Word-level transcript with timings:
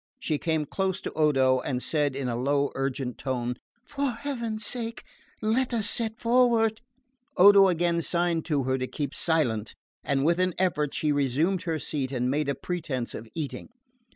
She 0.19 0.39
came 0.39 0.65
close 0.65 0.99
to 1.01 1.11
Odo 1.13 1.59
and 1.59 1.79
said 1.79 2.15
in 2.15 2.27
a 2.27 2.35
low 2.35 2.71
urgent 2.73 3.19
tone: 3.19 3.53
"For 3.85 4.09
heaven's 4.13 4.65
sake, 4.65 5.03
let 5.43 5.75
us 5.75 5.87
set 5.91 6.19
forward!" 6.19 6.81
Odo 7.37 7.67
again 7.67 8.01
signed 8.01 8.43
to 8.45 8.63
her 8.63 8.79
to 8.79 8.87
keep 8.87 9.13
silent, 9.13 9.75
and 10.03 10.25
with 10.25 10.39
an 10.39 10.55
effort 10.57 10.95
she 10.95 11.11
resumed 11.11 11.61
her 11.69 11.77
seat 11.77 12.11
and 12.11 12.31
made 12.31 12.49
a 12.49 12.55
pretence 12.55 13.13
of 13.13 13.29
eating. 13.35 13.69